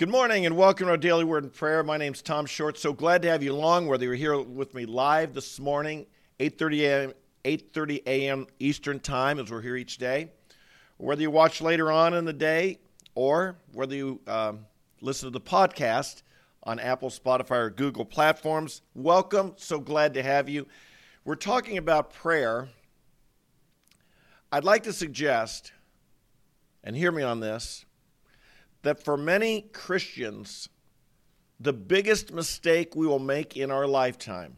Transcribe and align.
Good 0.00 0.08
morning 0.08 0.46
and 0.46 0.56
welcome 0.56 0.86
to 0.86 0.92
our 0.92 0.96
daily 0.96 1.24
word 1.24 1.44
and 1.44 1.52
prayer. 1.52 1.82
My 1.82 1.98
name's 1.98 2.22
Tom 2.22 2.46
Short. 2.46 2.78
So 2.78 2.94
glad 2.94 3.20
to 3.20 3.28
have 3.28 3.42
you 3.42 3.52
along, 3.52 3.86
whether 3.86 4.06
you're 4.06 4.14
here 4.14 4.40
with 4.40 4.72
me 4.72 4.86
live 4.86 5.34
this 5.34 5.60
morning, 5.60 6.06
8:30 6.38 6.80
a.m. 6.80 7.12
8:30 7.44 8.02
a.m. 8.06 8.46
Eastern 8.58 8.98
Time, 8.98 9.38
as 9.38 9.50
we're 9.50 9.60
here 9.60 9.76
each 9.76 9.98
day, 9.98 10.30
whether 10.96 11.20
you 11.20 11.30
watch 11.30 11.60
later 11.60 11.92
on 11.92 12.14
in 12.14 12.24
the 12.24 12.32
day, 12.32 12.78
or 13.14 13.58
whether 13.74 13.94
you 13.94 14.22
um, 14.26 14.64
listen 15.02 15.26
to 15.26 15.38
the 15.38 15.38
podcast 15.38 16.22
on 16.62 16.78
Apple, 16.78 17.10
Spotify, 17.10 17.58
or 17.58 17.68
Google 17.68 18.06
platforms. 18.06 18.80
Welcome. 18.94 19.52
So 19.58 19.80
glad 19.80 20.14
to 20.14 20.22
have 20.22 20.48
you. 20.48 20.66
We're 21.26 21.34
talking 21.34 21.76
about 21.76 22.10
prayer. 22.10 22.70
I'd 24.50 24.64
like 24.64 24.84
to 24.84 24.94
suggest, 24.94 25.72
and 26.82 26.96
hear 26.96 27.12
me 27.12 27.22
on 27.22 27.40
this 27.40 27.84
that 28.82 29.02
for 29.02 29.16
many 29.16 29.62
Christians, 29.62 30.68
the 31.58 31.72
biggest 31.72 32.32
mistake 32.32 32.96
we 32.96 33.06
will 33.06 33.18
make 33.18 33.56
in 33.56 33.70
our 33.70 33.86
lifetime 33.86 34.56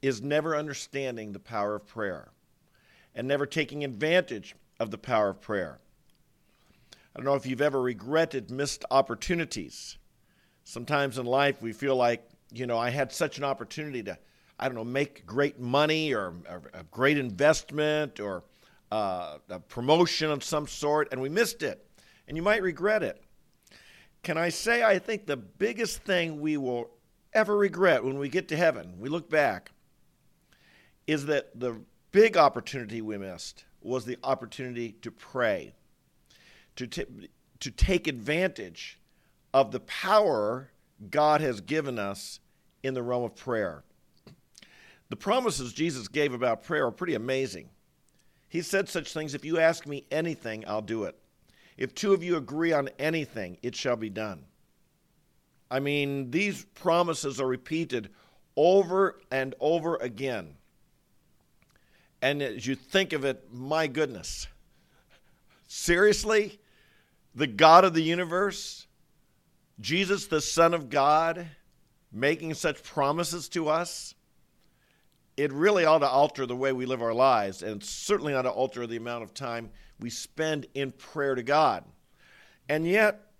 is 0.00 0.22
never 0.22 0.56
understanding 0.56 1.32
the 1.32 1.38
power 1.38 1.74
of 1.74 1.86
prayer 1.86 2.30
and 3.14 3.28
never 3.28 3.44
taking 3.44 3.84
advantage 3.84 4.54
of 4.80 4.90
the 4.90 4.98
power 4.98 5.30
of 5.30 5.40
prayer. 5.40 5.80
I 7.14 7.18
don't 7.18 7.24
know 7.24 7.34
if 7.34 7.46
you've 7.46 7.60
ever 7.60 7.82
regretted 7.82 8.50
missed 8.50 8.84
opportunities. 8.90 9.98
Sometimes 10.64 11.18
in 11.18 11.26
life 11.26 11.60
we 11.60 11.72
feel 11.72 11.96
like, 11.96 12.26
you 12.52 12.66
know, 12.66 12.78
I 12.78 12.90
had 12.90 13.12
such 13.12 13.38
an 13.38 13.44
opportunity 13.44 14.02
to, 14.04 14.16
I 14.58 14.68
don't 14.68 14.76
know, 14.76 14.84
make 14.84 15.26
great 15.26 15.58
money 15.58 16.14
or, 16.14 16.34
or 16.48 16.62
a 16.72 16.84
great 16.84 17.18
investment 17.18 18.20
or 18.20 18.44
uh, 18.90 19.38
a 19.50 19.58
promotion 19.58 20.30
of 20.30 20.42
some 20.42 20.66
sort, 20.66 21.08
and 21.12 21.20
we 21.20 21.28
missed 21.28 21.62
it 21.62 21.87
and 22.28 22.36
you 22.36 22.42
might 22.42 22.62
regret 22.62 23.02
it. 23.02 23.22
Can 24.22 24.36
I 24.36 24.50
say, 24.50 24.84
I 24.84 24.98
think 24.98 25.26
the 25.26 25.36
biggest 25.36 26.02
thing 26.02 26.40
we 26.40 26.56
will 26.56 26.90
ever 27.32 27.56
regret 27.56 28.04
when 28.04 28.18
we 28.18 28.28
get 28.28 28.48
to 28.48 28.56
heaven, 28.56 28.94
we 28.98 29.08
look 29.08 29.30
back, 29.30 29.72
is 31.06 31.26
that 31.26 31.58
the 31.58 31.80
big 32.12 32.36
opportunity 32.36 33.00
we 33.00 33.16
missed 33.16 33.64
was 33.80 34.04
the 34.04 34.18
opportunity 34.22 34.92
to 35.02 35.10
pray, 35.10 35.72
to, 36.76 36.86
t- 36.86 37.28
to 37.60 37.70
take 37.70 38.06
advantage 38.06 38.98
of 39.54 39.72
the 39.72 39.80
power 39.80 40.70
God 41.10 41.40
has 41.40 41.60
given 41.60 41.98
us 41.98 42.40
in 42.82 42.92
the 42.92 43.02
realm 43.02 43.24
of 43.24 43.34
prayer. 43.34 43.84
The 45.08 45.16
promises 45.16 45.72
Jesus 45.72 46.08
gave 46.08 46.34
about 46.34 46.62
prayer 46.62 46.86
are 46.86 46.92
pretty 46.92 47.14
amazing. 47.14 47.70
He 48.48 48.60
said 48.60 48.88
such 48.88 49.14
things 49.14 49.34
if 49.34 49.44
you 49.44 49.58
ask 49.58 49.86
me 49.86 50.04
anything, 50.10 50.64
I'll 50.66 50.82
do 50.82 51.04
it. 51.04 51.16
If 51.78 51.94
two 51.94 52.12
of 52.12 52.24
you 52.24 52.36
agree 52.36 52.72
on 52.72 52.90
anything, 52.98 53.56
it 53.62 53.76
shall 53.76 53.96
be 53.96 54.10
done. 54.10 54.44
I 55.70 55.78
mean, 55.78 56.32
these 56.32 56.64
promises 56.74 57.40
are 57.40 57.46
repeated 57.46 58.10
over 58.56 59.20
and 59.30 59.54
over 59.60 59.96
again. 59.96 60.56
And 62.20 62.42
as 62.42 62.66
you 62.66 62.74
think 62.74 63.12
of 63.12 63.24
it, 63.24 63.44
my 63.52 63.86
goodness, 63.86 64.48
seriously? 65.68 66.58
The 67.34 67.46
God 67.46 67.84
of 67.84 67.94
the 67.94 68.02
universe, 68.02 68.88
Jesus, 69.80 70.26
the 70.26 70.40
Son 70.40 70.74
of 70.74 70.90
God, 70.90 71.46
making 72.10 72.54
such 72.54 72.82
promises 72.82 73.48
to 73.50 73.68
us? 73.68 74.16
It 75.36 75.52
really 75.52 75.84
ought 75.84 76.00
to 76.00 76.08
alter 76.08 76.44
the 76.46 76.56
way 76.56 76.72
we 76.72 76.86
live 76.86 77.02
our 77.02 77.14
lives, 77.14 77.62
and 77.62 77.84
certainly 77.84 78.34
ought 78.34 78.42
to 78.42 78.50
alter 78.50 78.84
the 78.88 78.96
amount 78.96 79.22
of 79.22 79.32
time 79.32 79.70
we 80.00 80.10
spend 80.10 80.66
in 80.74 80.92
prayer 80.92 81.34
to 81.34 81.42
God. 81.42 81.84
And 82.68 82.86
yet, 82.86 83.32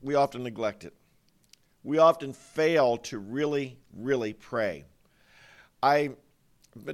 we 0.00 0.14
often 0.14 0.42
neglect 0.42 0.84
it. 0.84 0.94
We 1.82 1.98
often 1.98 2.32
fail 2.32 2.96
to 2.98 3.18
really, 3.18 3.78
really 3.94 4.32
pray. 4.32 4.84
I 5.82 6.10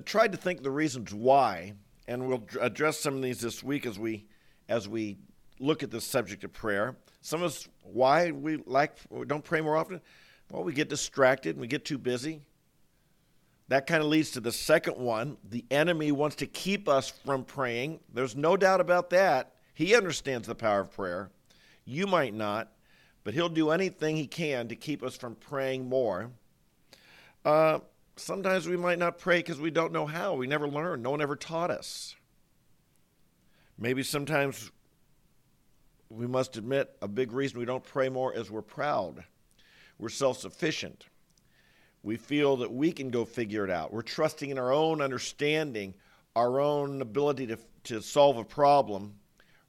tried 0.04 0.32
to 0.32 0.38
think 0.38 0.62
the 0.62 0.70
reasons 0.70 1.15
why, 1.15 1.75
and 2.09 2.26
we'll 2.26 2.44
address 2.60 2.99
some 2.99 3.15
of 3.15 3.22
these 3.22 3.41
this 3.41 3.62
week 3.62 3.87
as 3.87 3.99
we 3.99 4.26
as 4.69 4.88
we 4.88 5.19
look 5.59 5.82
at 5.82 5.91
this 5.91 6.04
subject 6.04 6.43
of 6.44 6.53
prayer. 6.53 6.97
Some 7.20 7.43
of 7.43 7.47
us 7.53 7.69
why 7.84 8.32
we 8.32 8.56
like 8.66 8.97
don't 9.26 9.44
pray 9.44 9.60
more 9.60 9.76
often. 9.76 10.00
Well, 10.50 10.65
we 10.65 10.72
get 10.72 10.88
distracted, 10.88 11.50
and 11.50 11.60
we 11.60 11.69
get 11.69 11.84
too 11.84 11.99
busy. 11.99 12.43
That 13.70 13.86
kind 13.86 14.03
of 14.03 14.08
leads 14.08 14.32
to 14.32 14.41
the 14.41 14.50
second 14.50 14.97
one. 14.97 15.36
The 15.48 15.64
enemy 15.70 16.10
wants 16.10 16.34
to 16.36 16.47
keep 16.47 16.88
us 16.88 17.08
from 17.08 17.44
praying. 17.44 18.00
There's 18.12 18.34
no 18.34 18.56
doubt 18.56 18.81
about 18.81 19.10
that. 19.10 19.53
He 19.75 19.94
understands 19.94 20.48
the 20.48 20.56
power 20.56 20.81
of 20.81 20.91
prayer. 20.91 21.31
You 21.84 22.08
might 22.08 22.34
not, 22.34 22.72
but 23.22 23.32
he'll 23.32 23.48
do 23.48 23.70
anything 23.70 24.16
he 24.16 24.26
can 24.26 24.66
to 24.66 24.75
keep 24.75 25.04
us 25.04 25.16
from 25.16 25.36
praying 25.36 25.88
more. 25.88 26.32
Uh, 27.44 27.78
sometimes 28.16 28.66
we 28.66 28.76
might 28.76 28.98
not 28.98 29.19
pray 29.19 29.38
because 29.38 29.60
we 29.60 29.70
don't 29.70 29.92
know 29.92 30.04
how. 30.04 30.34
We 30.34 30.48
never 30.48 30.66
learned. 30.66 31.04
No 31.04 31.10
one 31.10 31.22
ever 31.22 31.37
taught 31.37 31.70
us. 31.70 32.16
Maybe 33.78 34.02
sometimes 34.02 34.72
we 36.08 36.26
must 36.26 36.56
admit 36.56 36.91
a 37.00 37.06
big 37.06 37.31
reason 37.31 37.60
we 37.60 37.66
don't 37.66 37.84
pray 37.84 38.08
more 38.08 38.34
is 38.34 38.50
we're 38.50 38.62
proud. 38.62 39.22
We're 39.97 40.08
self 40.08 40.38
sufficient. 40.38 41.06
We 42.03 42.16
feel 42.16 42.56
that 42.59 42.72
we 42.72 42.93
can 42.93 43.11
go 43.11 43.25
figure 43.25 43.65
it 43.65 43.71
out. 43.71 43.93
We're 43.93 44.03
trusting 44.03 44.50
in 44.50 44.59
our 44.59 44.72
own 44.72 45.03
understanding, 45.03 45.94
our 46.34 46.61
own 46.61 47.03
ability 47.03 47.47
to, 47.49 47.59
to 47.84 48.00
solve 48.00 48.38
a 48.38 48.44
problem, 48.44 49.15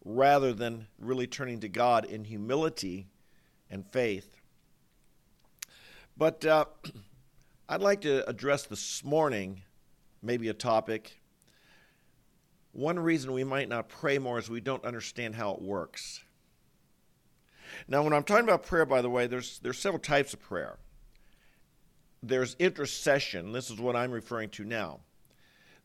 rather 0.06 0.54
than 0.54 0.88
really 0.98 1.28
turning 1.28 1.60
to 1.60 1.70
God 1.70 2.06
in 2.06 2.24
humility 2.24 3.08
and 3.70 3.86
faith. 3.86 4.38
But 6.18 6.46
uh, 6.46 6.66
I'd 7.70 7.82
like 7.82 8.02
to 8.02 8.28
address 8.30 8.64
this 8.64 9.04
morning 9.04 9.64
maybe 10.22 10.48
a 10.48 10.54
topic. 10.54 11.18
One 12.72 13.00
reason 13.00 13.34
we 13.34 13.44
might 13.44 13.68
not 13.68 13.90
pray 13.90 14.18
more 14.18 14.40
is 14.40 14.50
we 14.50 14.62
don't 14.62 14.86
understand 14.86 15.36
how 15.36 15.52
it 15.52 15.62
works. 15.62 16.24
Now, 17.88 18.04
when 18.04 18.14
I'm 18.14 18.24
talking 18.24 18.46
about 18.46 18.66
prayer, 18.66 18.86
by 18.86 19.02
the 19.02 19.10
way, 19.10 19.28
there's, 19.28 19.60
there's 19.60 19.80
several 19.80 20.00
types 20.00 20.34
of 20.34 20.42
prayer 20.42 20.78
there's 22.24 22.56
intercession. 22.60 23.52
This 23.52 23.70
is 23.70 23.80
what 23.80 23.96
I'm 23.96 24.12
referring 24.12 24.50
to 24.52 24.64
now. 24.64 25.00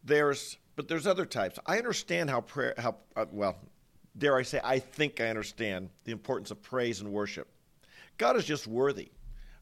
There's, 0.04 0.58
but 0.76 0.88
there's 0.88 1.06
other 1.06 1.24
types. 1.24 1.58
I 1.66 1.78
understand 1.78 2.30
how 2.30 2.42
prayer, 2.42 2.74
how 2.78 2.96
uh, 3.16 3.26
well, 3.30 3.56
dare 4.16 4.36
I 4.36 4.42
say, 4.42 4.60
I 4.62 4.78
think 4.78 5.20
I 5.20 5.28
understand 5.28 5.88
the 6.04 6.12
importance 6.12 6.50
of 6.50 6.62
praise 6.62 7.00
and 7.00 7.12
worship. 7.12 7.48
God 8.18 8.36
is 8.36 8.44
just 8.44 8.66
worthy. 8.66 9.10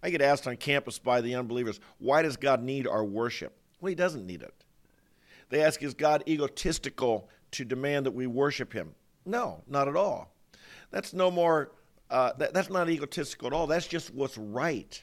I 0.02 0.10
get 0.10 0.20
asked 0.20 0.46
on 0.46 0.56
campus 0.56 0.98
by 0.98 1.20
the 1.20 1.34
unbelievers, 1.34 1.80
why 1.98 2.22
does 2.22 2.36
God 2.36 2.62
need 2.62 2.86
our 2.86 3.04
worship? 3.04 3.56
Well, 3.80 3.88
He 3.88 3.94
doesn't 3.94 4.26
need 4.26 4.42
it. 4.42 4.54
They 5.48 5.62
ask, 5.62 5.82
is 5.82 5.94
God 5.94 6.24
egotistical 6.28 7.28
to 7.52 7.64
demand 7.64 8.06
that 8.06 8.12
we 8.12 8.26
worship 8.26 8.72
Him? 8.72 8.94
No, 9.24 9.62
not 9.66 9.88
at 9.88 9.96
all. 9.96 10.34
That's 10.90 11.14
no 11.14 11.30
more. 11.30 11.72
Uh, 12.10 12.32
that, 12.34 12.52
that's 12.52 12.68
not 12.68 12.90
egotistical 12.90 13.46
at 13.46 13.52
all. 13.52 13.66
That's 13.66 13.86
just 13.86 14.12
what's 14.12 14.36
right 14.36 15.00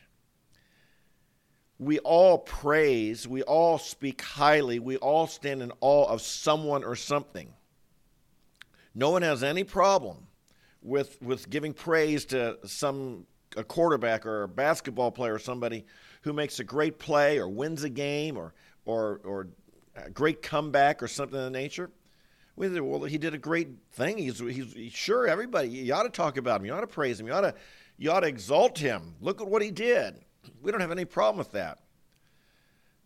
we 1.82 1.98
all 2.00 2.38
praise, 2.38 3.28
we 3.28 3.42
all 3.42 3.80
speak 3.80 4.22
highly, 4.22 4.78
we 4.78 4.98
all 4.98 5.26
stand 5.26 5.64
in 5.64 5.72
awe 5.82 6.06
of 6.06 6.22
someone 6.22 6.84
or 6.84 6.96
something. 6.96 7.52
No 8.94 9.10
one 9.10 9.24
has 9.24 9.42
any 9.42 9.64
problem 9.64 10.28
with 10.84 11.20
with 11.24 11.50
giving 11.50 11.74
praise 11.74 12.26
to 12.26 12.60
some 12.66 13.26
a 13.58 13.64
quarterback 13.64 14.28
or 14.28 14.44
a 14.44 14.48
basketball 14.48 15.10
player 15.10 15.34
or 15.34 15.40
somebody 15.40 15.84
who 16.22 16.34
makes 16.34 16.60
a 16.60 16.64
great 16.64 17.00
play 17.00 17.40
or 17.40 17.50
wins 17.50 17.84
a 17.84 17.90
game 17.90 18.38
or 18.38 18.54
or 18.86 19.20
or 19.24 19.48
a 19.96 20.12
great 20.12 20.44
comeback 20.44 21.02
or 21.02 21.08
something 21.08 21.40
of 21.40 21.46
the 21.46 21.50
nature. 21.50 21.90
We 22.58 22.68
say, 22.68 22.80
well, 22.80 23.06
he 23.06 23.18
did 23.18 23.34
a 23.34 23.40
great 23.40 23.70
thing. 23.94 24.20
He's, 24.20 24.38
he's, 24.38 24.94
sure 24.94 25.28
everybody 25.28 25.70
you 25.70 25.96
ought 25.96 26.04
to 26.04 26.10
talk 26.10 26.38
about 26.38 26.60
him. 26.60 26.68
You 26.68 26.74
ought 26.74 26.82
to 26.82 26.88
praise 26.88 27.20
him. 27.20 27.26
You 27.26 27.34
ought 27.34 27.42
to 27.42 27.56
you 27.98 28.12
ought 28.12 28.20
to 28.20 28.28
exalt 28.28 28.78
him. 28.78 29.16
Look 29.20 29.42
at 29.42 29.48
what 29.48 29.64
he 29.64 29.72
did. 29.72 30.24
We 30.62 30.72
don't 30.72 30.82
have 30.82 30.92
any 30.92 31.06
problem 31.06 31.38
with 31.38 31.52
that. 31.52 31.80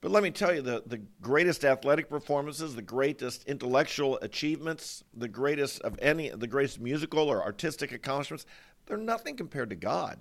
But 0.02 0.12
let 0.12 0.22
me 0.22 0.30
tell 0.30 0.54
you, 0.54 0.62
the, 0.62 0.84
the 0.86 1.02
greatest 1.22 1.66
athletic 1.66 2.10
performances, 2.10 2.76
the 2.76 2.82
greatest 2.82 3.44
intellectual 3.48 4.20
achievements, 4.22 5.04
the 5.16 5.28
greatest 5.28 5.82
of 5.82 5.98
any, 6.00 6.30
the 6.30 6.48
greatest 6.48 6.80
musical 6.80 7.28
or 7.28 7.44
artistic 7.44 7.92
accomplishments, 7.92 8.46
they're 8.86 8.98
nothing 8.98 9.36
compared 9.36 9.72
to 9.72 9.76
God. 9.76 10.20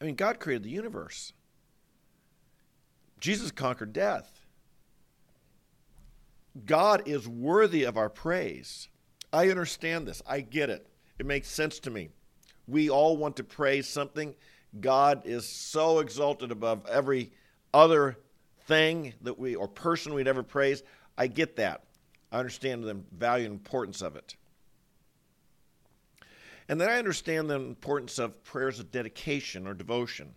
I 0.00 0.04
mean, 0.04 0.16
God 0.16 0.38
created 0.38 0.64
the 0.64 0.70
universe. 0.70 1.32
Jesus 3.20 3.50
conquered 3.50 3.92
death. 3.92 4.44
God 6.64 7.02
is 7.06 7.26
worthy 7.26 7.84
of 7.84 7.96
our 7.96 8.10
praise. 8.10 8.88
I 9.32 9.48
understand 9.48 10.06
this. 10.06 10.22
I 10.26 10.40
get 10.40 10.70
it. 10.70 10.86
It 11.18 11.26
makes 11.26 11.48
sense 11.48 11.78
to 11.80 11.90
me. 11.90 12.10
We 12.66 12.90
all 12.90 13.16
want 13.16 13.36
to 13.36 13.44
praise 13.44 13.88
something 13.88 14.34
God 14.80 15.22
is 15.24 15.46
so 15.46 16.00
exalted 16.00 16.50
above 16.50 16.86
every 16.86 17.32
other 17.72 18.18
thing 18.66 19.14
that 19.22 19.38
we 19.38 19.54
or 19.54 19.68
person 19.68 20.14
we'd 20.14 20.28
ever 20.28 20.42
praise. 20.42 20.82
I 21.16 21.26
get 21.28 21.56
that. 21.56 21.84
I 22.32 22.38
understand 22.38 22.84
the 22.84 22.98
value 23.16 23.46
and 23.46 23.54
importance 23.54 24.02
of 24.02 24.16
it. 24.16 24.36
And 26.68 26.80
then 26.80 26.88
I 26.88 26.98
understand 26.98 27.48
the 27.48 27.54
importance 27.54 28.18
of 28.18 28.42
prayers 28.42 28.80
of 28.80 28.90
dedication 28.90 29.66
or 29.66 29.74
devotion. 29.74 30.34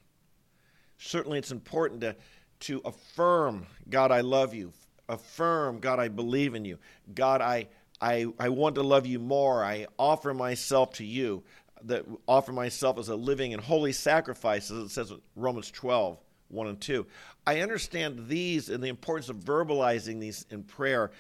Certainly, 1.00 1.40
it's 1.40 1.52
important 1.52 2.02
to, 2.02 2.16
to 2.62 2.82
affirm, 2.86 3.66
God, 3.90 4.12
I 4.12 4.22
love 4.22 4.54
you. 4.54 4.72
Affirm, 5.08 5.80
God, 5.80 6.00
I 6.00 6.08
believe 6.08 6.54
in 6.54 6.66
you. 6.66 6.78
God, 7.16 7.42
I, 7.42 7.68
I, 8.00 8.28
I 8.38 8.50
want 8.50 8.76
to 8.76 8.84
love 8.84 9.08
you 9.08 9.18
more. 9.18 9.64
I 9.64 9.88
offer 9.98 10.34
myself 10.34 10.94
to 10.96 11.06
you. 11.06 11.44
That 11.84 12.06
offer 12.28 12.52
myself 12.52 12.98
as 12.98 13.10
a 13.10 13.16
living 13.16 13.54
and 13.54 13.64
holy 13.64 13.94
sacrifice, 13.94 14.70
as 14.70 14.78
it 14.84 14.90
says 14.90 15.12
in 15.12 15.22
Romans 15.36 15.72
12, 15.72 16.18
1 16.50 16.68
and 16.68 16.82
2. 16.82 17.06
I 17.48 17.62
understand 17.62 18.28
these 18.28 18.70
and 18.70 18.84
the 18.84 18.90
importance 18.90 19.30
of 19.30 19.38
verbalizing 19.38 20.20
these 20.20 20.46
in 20.50 20.64
prayer 20.64 21.12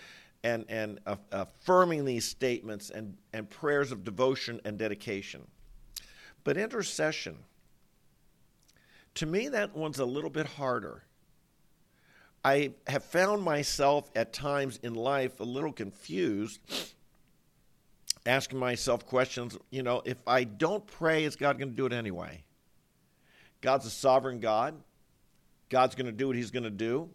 and, 0.44 0.66
and 0.70 1.00
affirming 1.32 2.06
these 2.06 2.26
statements 2.26 2.90
and, 2.90 3.18
and 3.34 3.50
prayers 3.50 3.92
of 3.92 4.04
devotion 4.04 4.60
and 4.66 4.78
dedication. 4.78 5.46
But 6.44 6.58
intercession, 6.58 7.38
to 9.16 9.26
me, 9.26 9.50
that 9.50 9.76
one's 9.76 10.00
a 10.00 10.06
little 10.06 10.30
bit 10.30 10.46
harder. 10.46 11.04
I 12.44 12.72
have 12.88 13.04
found 13.04 13.44
myself 13.44 14.10
at 14.16 14.32
times 14.32 14.80
in 14.82 14.94
life 14.96 15.40
a 15.42 15.44
little 15.44 15.74
confused, 15.74 16.60
asking 18.26 18.60
myself 18.60 19.06
questions. 19.06 19.58
You 19.70 19.84
know, 19.84 20.02
if 20.06 20.18
I 20.28 20.44
don't 20.44 20.86
pray, 20.86 21.24
is 21.24 21.36
God 21.36 21.58
going 21.58 21.70
to 21.70 21.76
do 21.76 21.86
it 21.86 21.94
anyway? 21.94 22.44
God's 23.62 23.86
a 23.86 23.90
sovereign 23.90 24.40
God. 24.40 24.76
God's 25.70 25.96
going 25.96 26.08
to 26.08 26.12
do 26.12 26.28
what 26.28 26.36
He's 26.36 26.52
going 26.52 26.64
to 26.64 26.70
do 26.70 27.10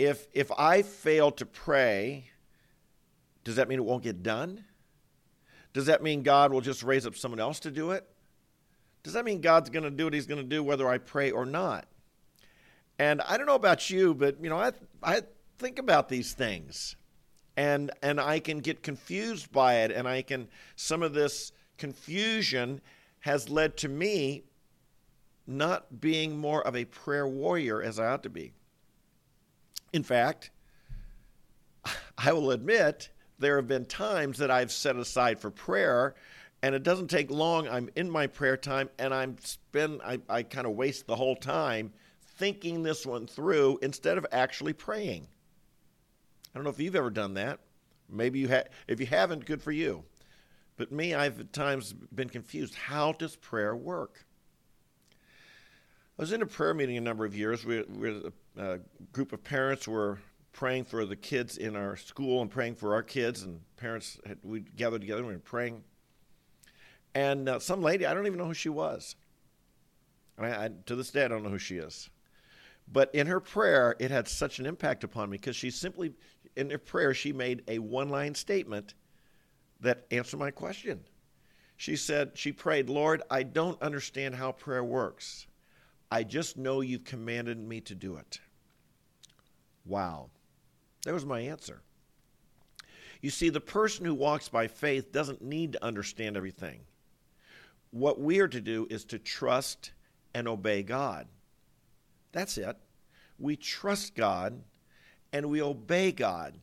if 0.00 0.26
if 0.32 0.50
I 0.52 0.80
fail 0.80 1.30
to 1.32 1.44
pray, 1.44 2.30
does 3.44 3.56
that 3.56 3.68
mean 3.68 3.78
it 3.78 3.84
won't 3.84 4.02
get 4.02 4.22
done? 4.22 4.64
Does 5.74 5.86
that 5.86 6.02
mean 6.02 6.22
God 6.22 6.52
will 6.52 6.62
just 6.62 6.82
raise 6.82 7.06
up 7.06 7.16
someone 7.16 7.38
else 7.38 7.60
to 7.60 7.70
do 7.70 7.90
it? 7.90 8.08
Does 9.02 9.12
that 9.12 9.26
mean 9.26 9.42
God's 9.42 9.68
going 9.68 9.82
to 9.82 9.90
do 9.90 10.04
what 10.04 10.14
he's 10.14 10.26
going 10.26 10.40
to 10.40 10.46
do 10.46 10.62
whether 10.62 10.88
I 10.88 10.96
pray 10.96 11.30
or 11.30 11.44
not? 11.44 11.86
And 12.98 13.20
I 13.22 13.36
don't 13.36 13.46
know 13.46 13.54
about 13.54 13.90
you, 13.90 14.14
but 14.14 14.42
you 14.42 14.48
know, 14.48 14.58
I 14.58 14.72
I 15.02 15.20
think 15.58 15.78
about 15.78 16.08
these 16.08 16.32
things. 16.32 16.96
And 17.60 17.90
and 18.00 18.18
I 18.18 18.38
can 18.40 18.60
get 18.60 18.82
confused 18.82 19.52
by 19.52 19.80
it 19.80 19.90
and 19.90 20.08
I 20.08 20.22
can 20.22 20.48
some 20.76 21.02
of 21.02 21.12
this 21.12 21.52
confusion 21.76 22.80
has 23.18 23.50
led 23.50 23.76
to 23.76 23.88
me 23.88 24.44
not 25.46 26.00
being 26.00 26.38
more 26.38 26.66
of 26.66 26.74
a 26.74 26.86
prayer 26.86 27.28
warrior 27.28 27.82
as 27.82 28.00
I 28.00 28.06
ought 28.06 28.22
to 28.22 28.30
be. 28.30 28.54
In 29.92 30.02
fact, 30.02 30.50
I 32.18 32.32
will 32.32 32.50
admit 32.50 33.10
there 33.38 33.56
have 33.56 33.68
been 33.68 33.84
times 33.84 34.38
that 34.38 34.50
I've 34.50 34.72
set 34.72 34.96
aside 34.96 35.38
for 35.38 35.50
prayer, 35.50 36.14
and 36.62 36.74
it 36.74 36.82
doesn't 36.82 37.08
take 37.08 37.30
long. 37.30 37.68
I'm 37.68 37.90
in 37.94 38.08
my 38.08 38.26
prayer 38.26 38.56
time, 38.56 38.88
and 38.98 39.12
I'm 39.12 39.36
spend 39.42 40.00
I, 40.02 40.18
I 40.30 40.44
kind 40.44 40.66
of 40.66 40.72
waste 40.72 41.06
the 41.06 41.16
whole 41.16 41.36
time 41.36 41.92
thinking 42.38 42.82
this 42.82 43.04
one 43.04 43.26
through 43.26 43.80
instead 43.82 44.16
of 44.16 44.26
actually 44.32 44.72
praying. 44.72 45.28
I 46.54 46.58
don't 46.58 46.64
know 46.64 46.70
if 46.70 46.80
you've 46.80 46.96
ever 46.96 47.10
done 47.10 47.34
that. 47.34 47.60
Maybe 48.08 48.40
you 48.40 48.48
have. 48.48 48.68
If 48.88 49.00
you 49.00 49.06
haven't, 49.06 49.46
good 49.46 49.62
for 49.62 49.72
you. 49.72 50.04
But 50.76 50.90
me, 50.90 51.14
I've 51.14 51.38
at 51.40 51.52
times 51.52 51.92
been 51.92 52.28
confused. 52.28 52.74
How 52.74 53.12
does 53.12 53.36
prayer 53.36 53.76
work? 53.76 54.24
I 56.18 56.22
was 56.22 56.32
in 56.32 56.42
a 56.42 56.46
prayer 56.46 56.74
meeting 56.74 56.96
a 56.96 57.00
number 57.00 57.24
of 57.24 57.36
years. 57.36 57.64
We 57.64 57.84
a 58.56 58.80
group 59.12 59.32
of 59.32 59.42
parents 59.44 59.86
were 59.86 60.18
praying 60.52 60.84
for 60.84 61.06
the 61.06 61.16
kids 61.16 61.56
in 61.56 61.76
our 61.76 61.96
school 61.96 62.42
and 62.42 62.50
praying 62.50 62.74
for 62.74 62.94
our 62.94 63.02
kids, 63.02 63.42
and 63.42 63.60
parents 63.76 64.18
had, 64.26 64.38
we 64.42 64.60
gathered 64.60 65.00
together 65.00 65.20
and 65.20 65.28
we 65.28 65.34
were 65.34 65.40
praying. 65.40 65.82
And 67.14 67.48
uh, 67.48 67.58
some 67.58 67.82
lady, 67.82 68.06
I 68.06 68.14
don't 68.14 68.26
even 68.26 68.38
know 68.38 68.46
who 68.46 68.54
she 68.54 68.68
was. 68.68 69.16
I, 70.38 70.64
I, 70.64 70.70
to 70.86 70.96
this 70.96 71.10
day, 71.10 71.24
I 71.24 71.28
don't 71.28 71.42
know 71.42 71.50
who 71.50 71.58
she 71.58 71.76
is. 71.76 72.10
But 72.92 73.14
in 73.14 73.26
her 73.26 73.40
prayer, 73.40 73.96
it 73.98 74.10
had 74.10 74.26
such 74.28 74.58
an 74.58 74.66
impact 74.66 75.04
upon 75.04 75.30
me 75.30 75.36
because 75.36 75.56
she 75.56 75.70
simply, 75.70 76.12
in 76.56 76.70
her 76.70 76.78
prayer, 76.78 77.14
she 77.14 77.32
made 77.32 77.62
a 77.68 77.78
one 77.78 78.08
line 78.08 78.34
statement 78.34 78.94
that 79.80 80.06
answered 80.10 80.38
my 80.38 80.50
question. 80.50 81.00
She 81.76 81.96
said, 81.96 82.32
She 82.34 82.52
prayed, 82.52 82.90
Lord, 82.90 83.22
I 83.30 83.42
don't 83.42 83.80
understand 83.80 84.34
how 84.34 84.52
prayer 84.52 84.84
works. 84.84 85.46
I 86.10 86.24
just 86.24 86.56
know 86.56 86.80
you've 86.80 87.04
commanded 87.04 87.58
me 87.58 87.80
to 87.82 87.94
do 87.94 88.16
it. 88.16 88.40
Wow. 89.86 90.30
That 91.04 91.14
was 91.14 91.24
my 91.24 91.40
answer. 91.40 91.80
You 93.22 93.30
see, 93.30 93.48
the 93.48 93.60
person 93.60 94.04
who 94.04 94.14
walks 94.14 94.48
by 94.48 94.66
faith 94.66 95.12
doesn't 95.12 95.42
need 95.42 95.72
to 95.72 95.84
understand 95.84 96.36
everything. 96.36 96.80
What 97.90 98.20
we 98.20 98.40
are 98.40 98.48
to 98.48 98.60
do 98.60 98.86
is 98.90 99.04
to 99.06 99.18
trust 99.18 99.92
and 100.34 100.46
obey 100.48 100.82
God. 100.82 101.26
That's 102.32 102.58
it. 102.58 102.76
We 103.38 103.56
trust 103.56 104.14
God 104.14 104.62
and 105.32 105.46
we 105.46 105.62
obey 105.62 106.12
God. 106.12 106.58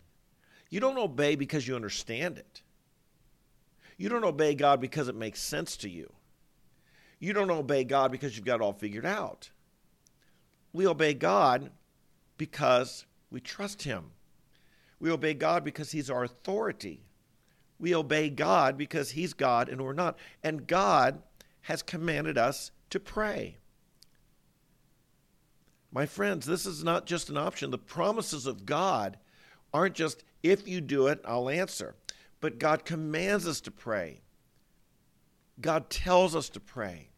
You 0.69 0.79
don't 0.79 0.97
obey 0.97 1.35
because 1.35 1.67
you 1.67 1.75
understand 1.75 2.37
it. 2.37 2.61
You 3.97 4.09
don't 4.09 4.23
obey 4.23 4.53
God 4.53 4.79
because 4.79 5.07
it 5.07 5.15
makes 5.15 5.41
sense 5.41 5.77
to 5.77 5.89
you. 5.89 6.11
You 7.19 7.33
don't 7.33 7.49
obey 7.49 7.83
God 7.83 8.11
because 8.11 8.35
you've 8.35 8.45
got 8.45 8.55
it 8.55 8.61
all 8.61 8.73
figured 8.73 9.05
out. 9.05 9.49
We 10.71 10.85
obey 10.85 11.13
God 11.15 11.71
because 12.37 13.05
we 13.31 13.39
trust 13.39 13.83
Him. 13.83 14.11
We 14.99 15.09
obey 15.09 15.33
God 15.33 15.63
because 15.63 15.91
He's 15.91 16.09
our 16.09 16.23
authority. 16.23 17.01
We 17.79 17.95
obey 17.95 18.29
God 18.29 18.77
because 18.77 19.11
He's 19.11 19.33
God 19.33 19.69
and 19.69 19.81
we're 19.81 19.93
not. 19.93 20.17
And 20.43 20.67
God 20.67 21.21
has 21.61 21.81
commanded 21.81 22.37
us 22.37 22.71
to 22.91 22.99
pray. 22.99 23.57
My 25.91 26.05
friends, 26.05 26.45
this 26.45 26.65
is 26.65 26.83
not 26.83 27.05
just 27.05 27.29
an 27.29 27.37
option. 27.37 27.71
The 27.71 27.77
promises 27.77 28.45
of 28.45 28.65
God 28.65 29.17
aren't 29.73 29.95
just, 29.95 30.23
if 30.43 30.67
you 30.67 30.81
do 30.81 31.07
it, 31.07 31.21
I'll 31.25 31.49
answer. 31.49 31.95
But 32.39 32.59
God 32.59 32.85
commands 32.85 33.47
us 33.47 33.61
to 33.61 33.71
pray. 33.71 34.21
God 35.59 35.89
tells 35.89 36.35
us 36.35 36.49
to 36.49 36.59
pray. 36.59 37.09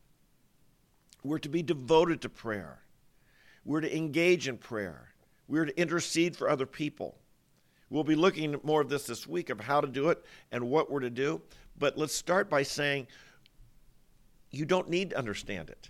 We're 1.24 1.40
to 1.40 1.50
be 1.50 1.62
devoted 1.62 2.22
to 2.22 2.30
prayer. 2.30 2.80
We're 3.66 3.82
to 3.82 3.96
engage 3.96 4.48
in 4.48 4.58
prayer. 4.58 5.14
We're 5.48 5.66
to 5.66 5.80
intercede 5.80 6.38
for 6.38 6.50
other 6.50 6.66
people. 6.66 7.18
We'll 7.90 8.04
be 8.04 8.16
looking 8.16 8.54
at 8.54 8.64
more 8.64 8.82
of 8.82 8.90
this 8.90 9.06
this 9.06 9.28
week 9.28 9.50
of 9.50 9.60
how 9.60 9.82
to 9.82 9.88
do 9.88 10.10
it 10.10 10.24
and 10.52 10.70
what 10.70 10.92
we're 10.92 11.00
to 11.02 11.10
do. 11.10 11.42
But 11.78 11.98
let's 11.98 12.14
start 12.14 12.50
by 12.50 12.64
saying 12.64 13.08
you 14.52 14.66
don't 14.66 14.90
need 14.90 15.10
to 15.10 15.18
understand 15.18 15.70
it. 15.70 15.90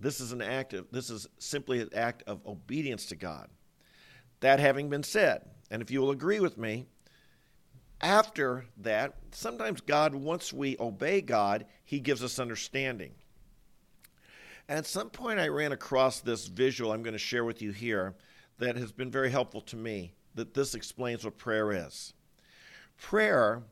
This 0.00 0.20
is 0.20 0.32
an 0.32 0.42
act 0.42 0.74
of 0.74 0.86
this 0.90 1.10
is 1.10 1.26
simply 1.38 1.80
an 1.80 1.90
act 1.94 2.22
of 2.26 2.44
obedience 2.46 3.06
to 3.06 3.16
God. 3.16 3.48
That 4.40 4.60
having 4.60 4.90
been 4.90 5.02
said, 5.02 5.48
and 5.70 5.80
if 5.80 5.90
you 5.90 6.00
will 6.00 6.10
agree 6.10 6.40
with 6.40 6.58
me, 6.58 6.86
after 8.00 8.66
that, 8.78 9.14
sometimes 9.30 9.80
God, 9.80 10.14
once 10.14 10.52
we 10.52 10.76
obey 10.78 11.20
God, 11.20 11.64
He 11.84 12.00
gives 12.00 12.22
us 12.22 12.38
understanding. 12.38 13.12
And 14.68 14.78
at 14.78 14.86
some 14.86 15.10
point, 15.10 15.40
I 15.40 15.48
ran 15.48 15.72
across 15.72 16.20
this 16.20 16.46
visual 16.46 16.92
I'm 16.92 17.02
going 17.02 17.12
to 17.12 17.18
share 17.18 17.44
with 17.44 17.62
you 17.62 17.70
here 17.70 18.14
that 18.58 18.76
has 18.76 18.92
been 18.92 19.10
very 19.10 19.30
helpful 19.30 19.60
to 19.62 19.76
me, 19.76 20.12
that 20.34 20.54
this 20.54 20.74
explains 20.74 21.24
what 21.24 21.38
prayer 21.38 21.72
is. 21.72 22.14
Prayer 22.98 23.62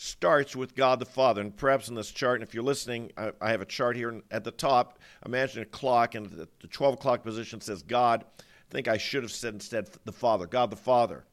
starts 0.00 0.56
with 0.56 0.74
God 0.74 0.98
the 0.98 1.04
Father. 1.04 1.42
And 1.42 1.54
perhaps 1.54 1.88
in 1.88 1.94
this 1.94 2.10
chart, 2.10 2.40
and 2.40 2.48
if 2.48 2.54
you're 2.54 2.62
listening, 2.62 3.12
I, 3.18 3.32
I 3.40 3.50
have 3.50 3.60
a 3.60 3.66
chart 3.66 3.96
here 3.96 4.22
at 4.30 4.44
the 4.44 4.50
top. 4.50 4.98
Imagine 5.26 5.62
a 5.62 5.66
clock, 5.66 6.14
and 6.14 6.26
the, 6.26 6.48
the 6.60 6.68
12 6.68 6.94
o'clock 6.94 7.22
position 7.22 7.60
says 7.60 7.82
God. 7.82 8.24
I 8.38 8.70
think 8.70 8.88
I 8.88 8.96
should 8.96 9.22
have 9.22 9.32
said 9.32 9.52
instead 9.52 9.90
the 10.04 10.12
Father, 10.12 10.46
God 10.46 10.70
the 10.70 10.76
Father. 10.76 11.24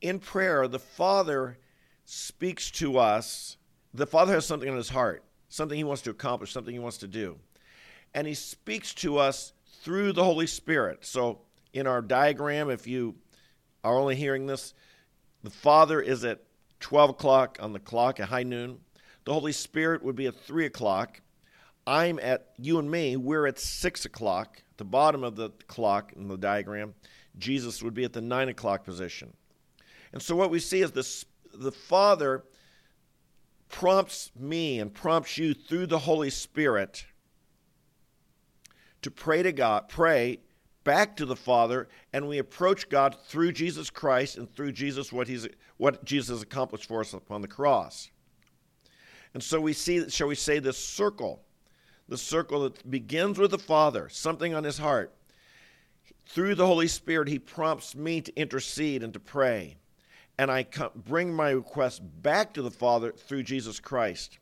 In 0.00 0.18
prayer, 0.18 0.66
the 0.66 0.80
Father 0.80 1.58
speaks 2.04 2.70
to 2.72 2.98
us. 2.98 3.56
The 3.94 4.06
Father 4.06 4.32
has 4.32 4.46
something 4.46 4.68
in 4.68 4.76
his 4.76 4.88
heart 4.88 5.24
something 5.48 5.78
he 5.78 5.84
wants 5.84 6.02
to 6.02 6.10
accomplish, 6.10 6.52
something 6.52 6.74
he 6.74 6.78
wants 6.78 6.98
to 6.98 7.08
do. 7.08 7.38
And 8.14 8.26
he 8.26 8.34
speaks 8.34 8.92
to 8.94 9.18
us 9.18 9.52
through 9.82 10.12
the 10.12 10.24
Holy 10.24 10.46
Spirit. 10.46 11.04
So, 11.04 11.40
in 11.72 11.86
our 11.86 12.02
diagram, 12.02 12.70
if 12.70 12.86
you 12.86 13.14
are 13.84 13.96
only 13.96 14.16
hearing 14.16 14.46
this, 14.46 14.74
the 15.42 15.50
Father 15.50 16.00
is 16.00 16.24
at 16.24 16.42
12 16.80 17.10
o'clock 17.10 17.58
on 17.60 17.72
the 17.72 17.78
clock 17.78 18.20
at 18.20 18.28
high 18.28 18.42
noon. 18.42 18.78
The 19.24 19.32
Holy 19.32 19.52
Spirit 19.52 20.02
would 20.02 20.16
be 20.16 20.26
at 20.26 20.36
3 20.36 20.66
o'clock. 20.66 21.20
I'm 21.86 22.18
at, 22.20 22.50
you 22.58 22.78
and 22.78 22.90
me, 22.90 23.16
we're 23.16 23.46
at 23.46 23.58
6 23.58 24.04
o'clock, 24.04 24.62
the 24.76 24.84
bottom 24.84 25.24
of 25.24 25.36
the 25.36 25.50
clock 25.66 26.12
in 26.14 26.28
the 26.28 26.36
diagram. 26.36 26.94
Jesus 27.38 27.82
would 27.82 27.94
be 27.94 28.04
at 28.04 28.12
the 28.12 28.20
9 28.20 28.48
o'clock 28.48 28.84
position. 28.84 29.32
And 30.12 30.22
so, 30.22 30.36
what 30.36 30.50
we 30.50 30.58
see 30.58 30.80
is 30.80 30.92
this, 30.92 31.24
the 31.54 31.72
Father 31.72 32.44
prompts 33.68 34.30
me 34.38 34.80
and 34.80 34.92
prompts 34.92 35.38
you 35.38 35.54
through 35.54 35.86
the 35.86 35.98
Holy 35.98 36.30
Spirit 36.30 37.04
to 39.02 39.10
pray 39.10 39.42
to 39.42 39.52
God, 39.52 39.88
pray 39.88 40.40
back 40.88 41.14
to 41.14 41.26
the 41.26 41.36
Father, 41.36 41.86
and 42.14 42.26
we 42.26 42.38
approach 42.38 42.88
God 42.88 43.14
through 43.26 43.52
Jesus 43.52 43.90
Christ 43.90 44.38
and 44.38 44.50
through 44.50 44.72
Jesus 44.72 45.12
what 45.12 45.28
he's 45.28 45.46
what 45.76 46.02
Jesus 46.02 46.40
accomplished 46.40 46.86
for 46.86 47.02
us 47.02 47.12
upon 47.12 47.42
the 47.42 47.46
cross. 47.46 48.10
And 49.34 49.42
so 49.42 49.60
we 49.60 49.74
see, 49.74 50.08
shall 50.08 50.28
we 50.28 50.34
say, 50.34 50.60
this 50.60 50.78
circle, 50.78 51.42
the 52.08 52.16
circle 52.16 52.62
that 52.62 52.90
begins 52.90 53.38
with 53.38 53.50
the 53.50 53.58
Father, 53.58 54.08
something 54.08 54.54
on 54.54 54.64
his 54.64 54.78
heart. 54.78 55.14
Through 56.24 56.54
the 56.54 56.66
Holy 56.66 56.88
Spirit, 56.88 57.28
he 57.28 57.38
prompts 57.38 57.94
me 57.94 58.22
to 58.22 58.34
intercede 58.34 59.02
and 59.02 59.12
to 59.12 59.20
pray. 59.20 59.76
And 60.38 60.50
I 60.50 60.64
bring 60.94 61.34
my 61.34 61.50
request 61.50 62.00
back 62.22 62.54
to 62.54 62.62
the 62.62 62.70
Father 62.70 63.12
through 63.12 63.42
Jesus 63.42 63.78
Christ. 63.78 64.38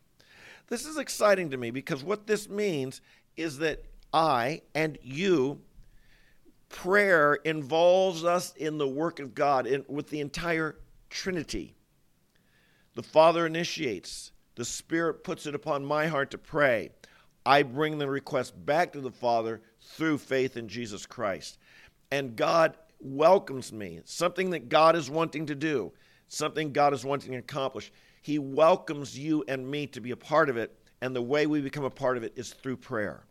This 0.68 0.86
is 0.86 0.96
exciting 0.96 1.50
to 1.50 1.56
me 1.56 1.72
because 1.72 2.04
what 2.04 2.28
this 2.28 2.48
means 2.48 3.00
is 3.36 3.58
that 3.58 3.82
I 4.14 4.62
and 4.76 4.96
you, 5.02 5.60
prayer 6.76 7.34
involves 7.44 8.22
us 8.22 8.52
in 8.56 8.76
the 8.76 8.86
work 8.86 9.18
of 9.18 9.34
God 9.34 9.66
in, 9.66 9.82
with 9.88 10.10
the 10.10 10.20
entire 10.20 10.76
Trinity. 11.08 11.74
The 12.94 13.02
Father 13.02 13.46
initiates, 13.46 14.32
the 14.56 14.64
Spirit 14.64 15.24
puts 15.24 15.46
it 15.46 15.54
upon 15.54 15.86
my 15.86 16.06
heart 16.06 16.30
to 16.32 16.38
pray. 16.38 16.90
I 17.46 17.62
bring 17.62 17.96
the 17.96 18.08
request 18.08 18.52
back 18.66 18.92
to 18.92 19.00
the 19.00 19.10
Father 19.10 19.62
through 19.80 20.18
faith 20.18 20.58
in 20.58 20.68
Jesus 20.68 21.06
Christ. 21.06 21.56
And 22.10 22.36
God 22.36 22.76
welcomes 23.00 23.72
me, 23.72 24.00
something 24.04 24.50
that 24.50 24.68
God 24.68 24.96
is 24.96 25.08
wanting 25.08 25.46
to 25.46 25.54
do, 25.54 25.92
something 26.28 26.72
God 26.72 26.92
is 26.92 27.06
wanting 27.06 27.32
to 27.32 27.38
accomplish. 27.38 27.90
He 28.20 28.38
welcomes 28.38 29.18
you 29.18 29.44
and 29.48 29.66
me 29.66 29.86
to 29.88 30.00
be 30.02 30.10
a 30.10 30.16
part 30.16 30.50
of 30.50 30.58
it, 30.58 30.76
and 31.00 31.16
the 31.16 31.22
way 31.22 31.46
we 31.46 31.62
become 31.62 31.84
a 31.84 31.90
part 31.90 32.18
of 32.18 32.22
it 32.22 32.34
is 32.36 32.52
through 32.52 32.76
prayer. 32.76 33.24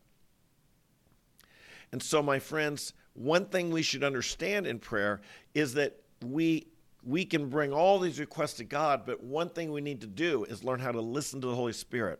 And 1.91 2.01
so, 2.01 2.23
my 2.23 2.39
friends, 2.39 2.93
one 3.15 3.45
thing 3.45 3.71
we 3.71 3.81
should 3.81 4.03
understand 4.03 4.67
in 4.67 4.79
prayer 4.79 5.21
is 5.53 5.73
that 5.73 5.99
we 6.23 6.67
we 7.03 7.23
can 7.23 7.49
bring 7.49 7.71
all 7.71 7.99
these 7.99 8.19
requests 8.19 8.55
to 8.55 8.63
God, 8.63 9.03
but 9.05 9.23
one 9.23 9.49
thing 9.49 9.71
we 9.71 9.81
need 9.81 10.01
to 10.01 10.07
do 10.07 10.43
is 10.45 10.63
learn 10.63 10.79
how 10.79 10.91
to 10.91 11.01
listen 11.01 11.39
to 11.41 11.47
the 11.47 11.55
Holy 11.55 11.73
Spirit, 11.73 12.19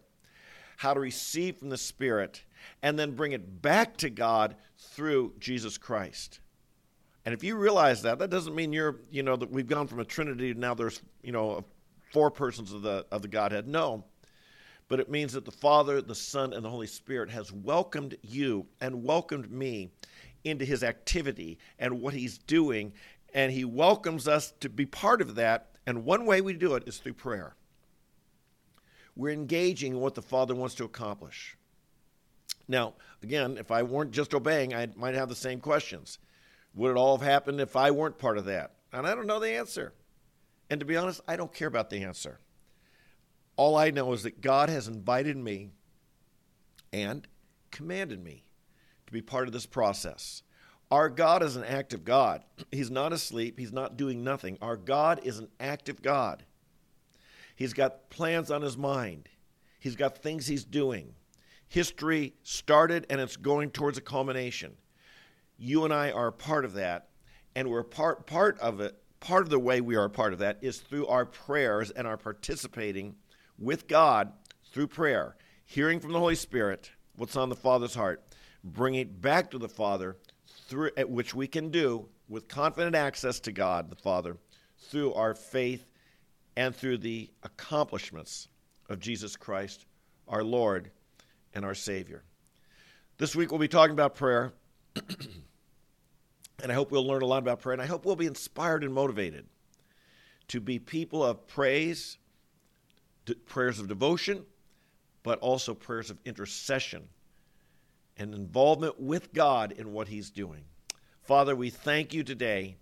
how 0.77 0.93
to 0.93 0.99
receive 0.99 1.57
from 1.57 1.69
the 1.69 1.77
Spirit, 1.77 2.43
and 2.83 2.97
then 2.97 3.15
bring 3.15 3.31
it 3.31 3.63
back 3.63 3.97
to 3.97 4.11
God 4.11 4.55
through 4.77 5.33
Jesus 5.39 5.79
Christ. 5.79 6.39
And 7.25 7.33
if 7.33 7.43
you 7.43 7.55
realize 7.55 8.03
that, 8.03 8.19
that 8.19 8.29
doesn't 8.29 8.53
mean 8.53 8.71
you're, 8.71 9.01
you 9.09 9.23
know, 9.23 9.35
that 9.35 9.49
we've 9.49 9.67
gone 9.67 9.87
from 9.87 9.99
a 9.99 10.05
Trinity 10.05 10.53
to 10.53 10.59
now 10.59 10.75
there's, 10.75 11.01
you 11.23 11.31
know, 11.31 11.65
four 12.13 12.29
persons 12.29 12.71
of 12.71 12.83
the 12.83 13.05
of 13.11 13.23
the 13.23 13.27
Godhead. 13.27 13.67
No. 13.67 14.05
But 14.87 14.99
it 14.99 15.09
means 15.09 15.33
that 15.33 15.45
the 15.45 15.51
Father, 15.51 15.99
the 15.99 16.13
Son, 16.13 16.53
and 16.53 16.63
the 16.63 16.69
Holy 16.69 16.85
Spirit 16.85 17.31
has 17.31 17.51
welcomed 17.51 18.15
you 18.21 18.67
and 18.79 19.03
welcomed 19.03 19.49
me 19.51 19.89
into 20.45 20.63
his 20.63 20.83
activity 20.83 21.57
and 21.77 22.01
what 22.01 22.13
he's 22.13 22.37
doing 22.37 22.93
and 23.35 23.51
He 23.51 23.65
welcomes 23.65 24.27
us 24.27 24.53
to 24.61 24.69
be 24.69 24.87
part 24.87 25.21
of 25.21 25.35
that. 25.35 25.67
And 25.85 26.05
one 26.05 26.25
way 26.25 26.41
we 26.41 26.53
do 26.53 26.73
it 26.75 26.87
is 26.87 26.97
through 26.97 27.13
prayer. 27.13 27.55
We're 29.15 29.33
engaging 29.33 29.91
in 29.91 29.99
what 29.99 30.15
the 30.15 30.21
Father 30.21 30.55
wants 30.55 30.73
to 30.75 30.85
accomplish. 30.85 31.57
Now, 32.67 32.93
again, 33.21 33.57
if 33.59 33.69
I 33.69 33.83
weren't 33.83 34.11
just 34.11 34.33
obeying, 34.33 34.73
I 34.73 34.87
might 34.95 35.13
have 35.13 35.29
the 35.29 35.35
same 35.35 35.59
questions. 35.59 36.17
Would 36.73 36.91
it 36.91 36.97
all 36.97 37.17
have 37.17 37.27
happened 37.27 37.59
if 37.59 37.75
I 37.75 37.91
weren't 37.91 38.17
part 38.17 38.37
of 38.37 38.45
that? 38.45 38.71
And 38.91 39.05
I 39.05 39.13
don't 39.13 39.27
know 39.27 39.39
the 39.39 39.51
answer. 39.51 39.93
And 40.69 40.79
to 40.79 40.85
be 40.85 40.97
honest, 40.97 41.21
I 41.27 41.35
don't 41.35 41.53
care 41.53 41.67
about 41.67 41.89
the 41.89 42.03
answer. 42.03 42.39
All 43.57 43.75
I 43.77 43.91
know 43.91 44.11
is 44.13 44.23
that 44.23 44.41
God 44.41 44.69
has 44.69 44.87
invited 44.87 45.37
me 45.37 45.71
and 46.91 47.27
commanded 47.69 48.23
me 48.23 48.45
to 49.07 49.13
be 49.13 49.21
part 49.21 49.47
of 49.47 49.53
this 49.53 49.65
process. 49.65 50.43
Our 50.91 51.09
God 51.09 51.41
is 51.43 51.55
an 51.55 51.63
active 51.63 52.05
God. 52.05 52.43
He's 52.71 52.91
not 52.91 53.11
asleep, 53.13 53.59
He's 53.59 53.73
not 53.73 53.97
doing 53.97 54.23
nothing. 54.23 54.57
Our 54.61 54.77
God 54.77 55.19
is 55.23 55.39
an 55.39 55.49
active 55.59 56.01
God. 56.01 56.43
He's 57.55 57.73
got 57.73 58.09
plans 58.09 58.51
on 58.51 58.61
His 58.61 58.77
mind, 58.77 59.29
He's 59.79 59.95
got 59.95 60.17
things 60.17 60.47
He's 60.47 60.63
doing. 60.63 61.15
History 61.67 62.35
started 62.43 63.07
and 63.09 63.19
it's 63.19 63.37
going 63.37 63.71
towards 63.71 63.97
a 63.97 64.01
culmination. 64.01 64.77
You 65.57 65.83
and 65.83 65.93
I 65.93 66.11
are 66.11 66.31
part 66.31 66.63
of 66.63 66.73
that, 66.73 67.09
and 67.55 67.69
we're 67.69 67.83
part, 67.83 68.27
part 68.27 68.59
of 68.59 68.79
it. 68.81 68.95
Part 69.19 69.43
of 69.43 69.49
the 69.49 69.57
way 69.57 69.81
we 69.81 69.95
are 69.95 70.07
part 70.07 70.33
of 70.33 70.39
that 70.39 70.59
is 70.61 70.77
through 70.77 71.07
our 71.07 71.25
prayers 71.25 71.89
and 71.89 72.05
our 72.05 72.17
participating 72.17 73.15
with 73.57 73.87
God 73.87 74.31
through 74.71 74.87
prayer, 74.87 75.35
hearing 75.65 75.99
from 75.99 76.11
the 76.11 76.19
Holy 76.19 76.35
Spirit 76.35 76.91
what's 77.15 77.35
on 77.35 77.49
the 77.49 77.55
Father's 77.55 77.95
heart, 77.95 78.23
bringing 78.65 79.01
it 79.01 79.21
back 79.21 79.51
to 79.51 79.59
the 79.59 79.69
Father 79.69 80.17
through 80.67 80.89
which 81.07 81.35
we 81.35 81.47
can 81.47 81.69
do 81.69 82.07
with 82.27 82.47
confident 82.47 82.95
access 82.95 83.39
to 83.41 83.51
God 83.51 83.89
the 83.89 83.95
Father 83.95 84.37
through 84.77 85.13
our 85.13 85.35
faith 85.35 85.85
and 86.57 86.75
through 86.75 86.97
the 86.97 87.29
accomplishments 87.43 88.47
of 88.89 88.99
Jesus 88.99 89.35
Christ, 89.35 89.85
our 90.27 90.43
Lord 90.43 90.89
and 91.53 91.63
our 91.63 91.75
Savior. 91.75 92.23
This 93.17 93.35
week 93.35 93.51
we'll 93.51 93.59
be 93.59 93.67
talking 93.67 93.93
about 93.93 94.15
prayer, 94.15 94.53
and 96.63 96.71
I 96.71 96.73
hope 96.73 96.91
we'll 96.91 97.05
learn 97.05 97.21
a 97.21 97.27
lot 97.27 97.39
about 97.39 97.59
prayer, 97.59 97.73
and 97.73 97.81
I 97.81 97.85
hope 97.85 98.05
we'll 98.05 98.15
be 98.15 98.25
inspired 98.25 98.83
and 98.83 98.93
motivated 98.93 99.45
to 100.47 100.59
be 100.59 100.79
people 100.79 101.23
of 101.23 101.47
praise, 101.47 102.17
prayers 103.45 103.79
of 103.79 103.87
devotion, 103.87 104.45
but 105.23 105.39
also 105.39 105.73
prayers 105.73 106.09
of 106.09 106.17
intercession 106.25 107.07
and 108.17 108.33
involvement 108.33 108.99
with 108.99 109.33
God 109.33 109.71
in 109.71 109.93
what 109.93 110.07
He's 110.07 110.29
doing. 110.29 110.65
Father, 111.23 111.55
we 111.55 111.69
thank 111.69 112.13
you 112.13 112.23
today 112.23 112.75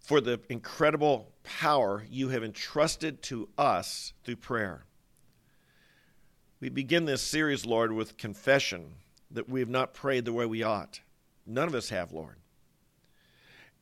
for 0.00 0.20
the 0.20 0.40
incredible 0.48 1.32
power 1.42 2.04
you 2.10 2.30
have 2.30 2.42
entrusted 2.42 3.22
to 3.22 3.48
us 3.58 4.12
through 4.24 4.36
prayer. 4.36 4.84
We 6.60 6.70
begin 6.70 7.04
this 7.04 7.22
series, 7.22 7.66
Lord, 7.66 7.92
with 7.92 8.16
confession 8.16 8.94
that 9.30 9.48
we 9.48 9.60
have 9.60 9.68
not 9.68 9.94
prayed 9.94 10.24
the 10.24 10.32
way 10.32 10.46
we 10.46 10.62
ought. 10.62 11.00
None 11.46 11.68
of 11.68 11.74
us 11.74 11.90
have, 11.90 12.12
Lord. 12.12 12.36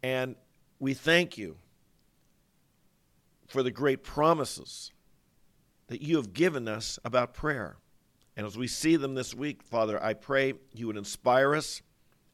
And 0.02 0.36
we 0.78 0.92
thank 0.92 1.38
you 1.38 1.56
for 3.46 3.62
the 3.62 3.70
great 3.70 4.02
promises 4.02 4.92
that 5.86 6.02
you 6.02 6.16
have 6.16 6.32
given 6.32 6.68
us 6.68 6.98
about 7.04 7.32
prayer. 7.32 7.76
And 8.36 8.46
as 8.46 8.58
we 8.58 8.66
see 8.66 8.96
them 8.96 9.14
this 9.14 9.34
week, 9.34 9.62
Father, 9.62 10.02
I 10.02 10.12
pray 10.12 10.54
you 10.74 10.86
would 10.88 10.96
inspire 10.96 11.54
us 11.54 11.80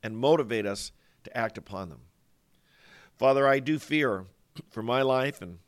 and 0.02 0.16
motivate 0.16 0.66
us 0.66 0.90
to 1.24 1.36
act 1.36 1.56
upon 1.56 1.88
them. 1.88 2.00
Father, 3.16 3.46
I 3.46 3.60
do 3.60 3.78
fear 3.78 4.24
for 4.70 4.82
my 4.82 5.02
life 5.02 5.40
and 5.40 5.58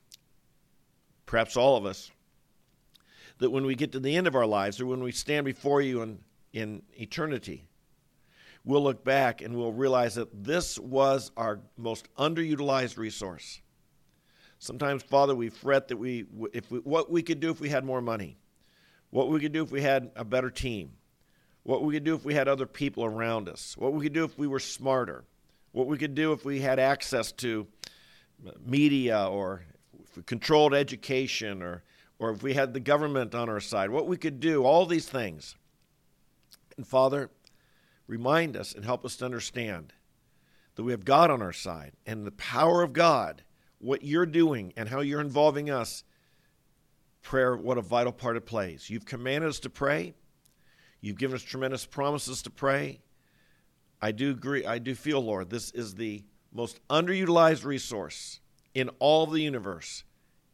perhaps 1.24 1.56
all 1.56 1.76
of 1.76 1.86
us 1.86 2.10
that 3.38 3.50
when 3.50 3.64
we 3.64 3.76
get 3.76 3.92
to 3.92 4.00
the 4.00 4.16
end 4.16 4.26
of 4.26 4.34
our 4.34 4.46
lives 4.46 4.80
or 4.80 4.86
when 4.86 5.02
we 5.02 5.12
stand 5.12 5.44
before 5.44 5.80
you 5.80 6.02
in, 6.02 6.18
in 6.52 6.82
eternity, 6.94 7.66
we'll 8.64 8.82
look 8.82 9.04
back 9.04 9.40
and 9.40 9.56
we'll 9.56 9.72
realize 9.72 10.16
that 10.16 10.44
this 10.44 10.78
was 10.80 11.30
our 11.36 11.60
most 11.76 12.12
underutilized 12.16 12.96
resource. 12.96 13.60
Sometimes, 14.58 15.02
Father, 15.02 15.34
we 15.34 15.48
fret 15.48 15.88
that 15.88 15.96
we, 15.96 16.24
if 16.52 16.70
we, 16.70 16.78
what 16.80 17.10
we 17.10 17.22
could 17.22 17.38
do 17.38 17.50
if 17.50 17.60
we 17.60 17.68
had 17.68 17.84
more 17.84 18.00
money 18.00 18.36
what 19.14 19.28
we 19.28 19.38
could 19.38 19.52
do 19.52 19.62
if 19.62 19.70
we 19.70 19.80
had 19.80 20.10
a 20.16 20.24
better 20.24 20.50
team, 20.50 20.90
what 21.62 21.84
we 21.84 21.94
could 21.94 22.02
do 22.02 22.16
if 22.16 22.24
we 22.24 22.34
had 22.34 22.48
other 22.48 22.66
people 22.66 23.04
around 23.04 23.48
us, 23.48 23.76
what 23.78 23.92
we 23.92 24.02
could 24.02 24.12
do 24.12 24.24
if 24.24 24.36
we 24.36 24.48
were 24.48 24.58
smarter, 24.58 25.22
what 25.70 25.86
we 25.86 25.96
could 25.96 26.16
do 26.16 26.32
if 26.32 26.44
we 26.44 26.58
had 26.58 26.80
access 26.80 27.30
to 27.30 27.64
media 28.66 29.24
or 29.28 29.62
if 30.02 30.16
we 30.16 30.24
controlled 30.24 30.74
education 30.74 31.62
or, 31.62 31.84
or 32.18 32.32
if 32.32 32.42
we 32.42 32.54
had 32.54 32.74
the 32.74 32.80
government 32.80 33.36
on 33.36 33.48
our 33.48 33.60
side, 33.60 33.88
what 33.88 34.08
we 34.08 34.16
could 34.16 34.40
do, 34.40 34.64
all 34.64 34.84
these 34.84 35.08
things. 35.08 35.54
And 36.76 36.84
Father, 36.84 37.30
remind 38.08 38.56
us 38.56 38.74
and 38.74 38.84
help 38.84 39.04
us 39.04 39.14
to 39.18 39.24
understand 39.24 39.92
that 40.74 40.82
we 40.82 40.90
have 40.90 41.04
God 41.04 41.30
on 41.30 41.40
our 41.40 41.52
side 41.52 41.92
and 42.04 42.26
the 42.26 42.32
power 42.32 42.82
of 42.82 42.92
God, 42.92 43.44
what 43.78 44.02
you're 44.02 44.26
doing 44.26 44.72
and 44.76 44.88
how 44.88 44.98
you're 44.98 45.20
involving 45.20 45.70
us 45.70 46.02
prayer, 47.24 47.56
what 47.56 47.78
a 47.78 47.82
vital 47.82 48.12
part 48.12 48.36
it 48.36 48.46
plays. 48.46 48.88
You've 48.88 49.06
commanded 49.06 49.50
us 49.50 49.58
to 49.60 49.70
pray. 49.70 50.14
You've 51.00 51.18
given 51.18 51.34
us 51.34 51.42
tremendous 51.42 51.84
promises 51.84 52.42
to 52.42 52.50
pray. 52.50 53.00
I 54.00 54.12
do 54.12 54.30
agree. 54.30 54.64
I 54.64 54.78
do 54.78 54.94
feel, 54.94 55.20
Lord, 55.20 55.50
this 55.50 55.70
is 55.72 55.94
the 55.94 56.22
most 56.52 56.78
underutilized 56.88 57.64
resource 57.64 58.40
in 58.74 58.90
all 59.00 59.24
of 59.24 59.32
the 59.32 59.40
universe 59.40 60.04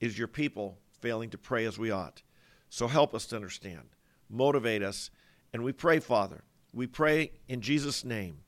is 0.00 0.18
your 0.18 0.28
people 0.28 0.78
failing 1.00 1.30
to 1.30 1.38
pray 1.38 1.66
as 1.66 1.78
we 1.78 1.90
ought. 1.90 2.22
So 2.68 2.86
help 2.86 3.14
us 3.14 3.26
to 3.26 3.36
understand, 3.36 3.88
motivate 4.28 4.82
us, 4.82 5.10
and 5.52 5.64
we 5.64 5.72
pray, 5.72 5.98
Father, 5.98 6.44
we 6.72 6.86
pray 6.86 7.32
in 7.48 7.60
Jesus' 7.60 8.04
name, 8.04 8.38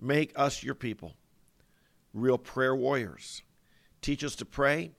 make 0.00 0.32
us 0.36 0.62
your 0.62 0.74
people, 0.74 1.14
real 2.14 2.38
prayer 2.38 2.76
warriors. 2.76 3.42
Teach 4.00 4.22
us 4.22 4.36
to 4.36 4.44
pray, 4.44 4.92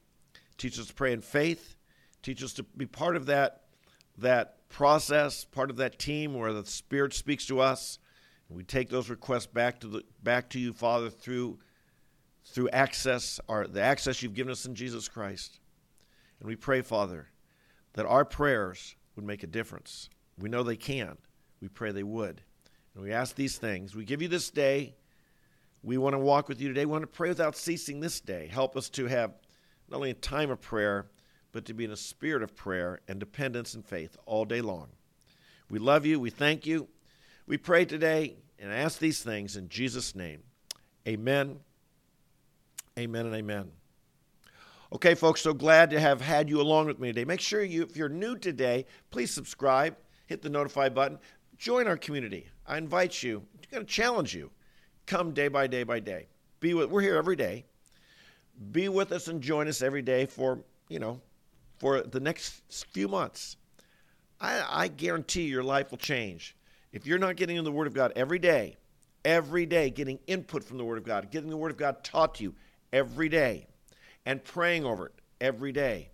teach 0.57 0.77
us 0.77 0.87
to 0.87 0.93
pray 0.93 1.13
in 1.13 1.21
faith, 1.21 1.76
Teach 2.27 2.43
us 2.43 2.51
to 2.51 2.63
be 2.63 2.85
part 2.85 3.15
of 3.15 3.27
that, 3.27 3.61
that 4.17 4.67
process, 4.67 5.45
part 5.45 5.69
of 5.69 5.77
that 5.77 5.97
team 5.97 6.33
where 6.33 6.51
the 6.51 6.65
Spirit 6.65 7.13
speaks 7.13 7.45
to 7.45 7.61
us. 7.61 7.99
And 8.49 8.57
we 8.57 8.65
take 8.65 8.89
those 8.89 9.09
requests 9.09 9.45
back 9.45 9.79
to, 9.79 9.87
the, 9.87 10.03
back 10.21 10.49
to 10.49 10.59
you, 10.59 10.73
Father, 10.73 11.09
through, 11.09 11.59
through 12.43 12.67
access, 12.71 13.39
our, 13.47 13.65
the 13.65 13.81
access 13.81 14.21
you've 14.21 14.33
given 14.33 14.51
us 14.51 14.65
in 14.65 14.75
Jesus 14.75 15.07
Christ. 15.07 15.61
And 16.41 16.49
we 16.49 16.57
pray, 16.57 16.81
Father, 16.81 17.29
that 17.93 18.05
our 18.05 18.25
prayers 18.25 18.97
would 19.15 19.23
make 19.23 19.43
a 19.43 19.47
difference. 19.47 20.09
We 20.37 20.49
know 20.49 20.63
they 20.63 20.75
can. 20.75 21.17
We 21.61 21.69
pray 21.69 21.93
they 21.93 22.03
would. 22.03 22.41
And 22.93 23.05
we 23.05 23.13
ask 23.13 23.37
these 23.37 23.57
things. 23.57 23.95
We 23.95 24.03
give 24.03 24.21
you 24.21 24.27
this 24.27 24.49
day. 24.49 24.95
We 25.81 25.97
want 25.97 26.13
to 26.13 26.19
walk 26.19 26.49
with 26.49 26.59
you 26.59 26.67
today. 26.67 26.83
We 26.83 26.91
want 26.91 27.03
to 27.03 27.07
pray 27.07 27.29
without 27.29 27.55
ceasing 27.55 28.01
this 28.01 28.19
day. 28.19 28.49
Help 28.51 28.75
us 28.75 28.89
to 28.89 29.05
have 29.05 29.31
not 29.89 29.95
only 29.95 30.09
a 30.09 30.13
time 30.13 30.51
of 30.51 30.59
prayer, 30.59 31.05
but 31.51 31.65
to 31.65 31.73
be 31.73 31.85
in 31.85 31.91
a 31.91 31.97
spirit 31.97 32.43
of 32.43 32.55
prayer 32.55 32.99
and 33.07 33.19
dependence 33.19 33.73
and 33.73 33.85
faith 33.85 34.17
all 34.25 34.45
day 34.45 34.61
long. 34.61 34.89
We 35.69 35.79
love 35.79 36.05
you. 36.05 36.19
We 36.19 36.29
thank 36.29 36.65
you. 36.65 36.87
We 37.45 37.57
pray 37.57 37.85
today 37.85 38.35
and 38.59 38.71
ask 38.71 38.99
these 38.99 39.21
things 39.21 39.55
in 39.55 39.69
Jesus' 39.69 40.15
name. 40.15 40.43
Amen. 41.07 41.59
Amen 42.97 43.25
and 43.25 43.35
amen. 43.35 43.71
Okay, 44.93 45.15
folks, 45.15 45.41
so 45.41 45.53
glad 45.53 45.89
to 45.89 45.99
have 45.99 46.21
had 46.21 46.49
you 46.49 46.61
along 46.61 46.87
with 46.87 46.99
me 46.99 47.09
today. 47.09 47.25
Make 47.25 47.41
sure 47.41 47.61
you, 47.61 47.83
if 47.83 47.97
you're 47.97 48.07
new 48.07 48.37
today, 48.37 48.85
please 49.11 49.33
subscribe, 49.33 49.97
hit 50.27 50.41
the 50.41 50.49
notify 50.49 50.87
button, 50.89 51.19
join 51.57 51.87
our 51.87 51.97
community. 51.97 52.47
I 52.65 52.77
invite 52.77 53.21
you, 53.21 53.43
I'm 53.53 53.69
going 53.71 53.85
to 53.85 53.91
challenge 53.91 54.33
you. 54.33 54.49
Come 55.05 55.33
day 55.33 55.47
by 55.49 55.67
day 55.67 55.83
by 55.83 55.99
day. 55.99 56.27
Be 56.59 56.73
with, 56.73 56.89
we're 56.89 57.01
here 57.01 57.15
every 57.15 57.35
day. 57.35 57.65
Be 58.71 58.89
with 58.89 59.11
us 59.11 59.27
and 59.27 59.41
join 59.41 59.67
us 59.67 59.81
every 59.81 60.01
day 60.01 60.25
for, 60.25 60.59
you 60.89 60.99
know, 60.99 61.19
for 61.79 62.01
the 62.01 62.19
next 62.19 62.61
few 62.91 63.07
months. 63.07 63.57
I, 64.39 64.63
I 64.69 64.87
guarantee 64.87 65.43
your 65.43 65.63
life 65.63 65.91
will 65.91 65.97
change. 65.97 66.55
If 66.91 67.05
you're 67.05 67.19
not 67.19 67.35
getting 67.35 67.57
in 67.57 67.63
the 67.63 67.71
Word 67.71 67.87
of 67.87 67.93
God 67.93 68.13
every 68.15 68.39
day, 68.39 68.77
every 69.25 69.65
day, 69.65 69.89
getting 69.89 70.19
input 70.27 70.63
from 70.63 70.77
the 70.77 70.85
Word 70.85 70.97
of 70.97 71.03
God, 71.03 71.31
getting 71.31 71.49
the 71.49 71.57
Word 71.57 71.71
of 71.71 71.77
God 71.77 72.03
taught 72.03 72.35
to 72.35 72.43
you 72.43 72.55
every 72.93 73.29
day, 73.29 73.67
and 74.25 74.43
praying 74.43 74.85
over 74.85 75.07
it 75.07 75.13
every 75.41 75.71
day, 75.71 76.09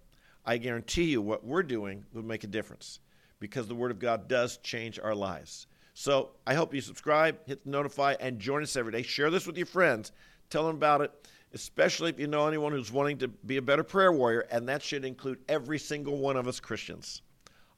I 0.45 0.57
guarantee 0.57 1.05
you 1.05 1.21
what 1.21 1.45
we're 1.45 1.63
doing 1.63 2.05
will 2.13 2.23
make 2.23 2.43
a 2.43 2.47
difference 2.47 2.99
because 3.39 3.67
the 3.67 3.75
Word 3.75 3.91
of 3.91 3.99
God 3.99 4.27
does 4.27 4.57
change 4.57 4.99
our 4.99 5.15
lives. 5.15 5.67
So 5.93 6.31
I 6.47 6.55
hope 6.55 6.73
you 6.73 6.81
subscribe, 6.81 7.37
hit 7.45 7.63
the 7.63 7.69
notify, 7.69 8.15
and 8.19 8.39
join 8.39 8.63
us 8.63 8.75
every 8.75 8.91
day. 8.91 9.03
Share 9.03 9.29
this 9.29 9.45
with 9.45 9.57
your 9.57 9.65
friends. 9.67 10.11
Tell 10.49 10.65
them 10.65 10.75
about 10.75 11.01
it, 11.01 11.11
especially 11.53 12.09
if 12.09 12.19
you 12.19 12.27
know 12.27 12.47
anyone 12.47 12.71
who's 12.71 12.91
wanting 12.91 13.17
to 13.19 13.27
be 13.27 13.57
a 13.57 13.61
better 13.61 13.83
prayer 13.83 14.11
warrior, 14.11 14.41
and 14.51 14.67
that 14.69 14.81
should 14.81 15.05
include 15.05 15.39
every 15.47 15.79
single 15.79 16.17
one 16.17 16.37
of 16.37 16.47
us 16.47 16.59
Christians. 16.59 17.21